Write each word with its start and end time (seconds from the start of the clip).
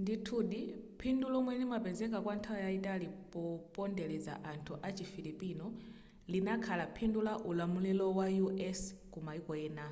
ndithudi 0.00 0.60
phindu 0.98 1.26
lomwe 1.32 1.52
limapezeka 1.60 2.18
kwa 2.24 2.34
nthawi 2.38 2.60
yayitali 2.64 3.08
popondeleza 3.32 4.34
anthu 4.50 4.72
achi 4.88 5.04
filipino 5.12 5.66
linakhala 6.32 6.84
phindu 6.94 7.20
la 7.26 7.34
ulamulilo 7.50 8.06
wa 8.18 8.26
u.s. 8.50 8.80
ku 9.12 9.18
maiko 9.26 9.52
ena 9.66 9.86